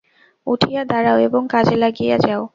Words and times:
উঠিয়া 0.47 0.81
দাঁড়াও, 0.85 1.17
এবং 1.19 1.41
কাজে 1.47 1.75
লাগিয়া 1.75 2.17
যাও। 2.19 2.41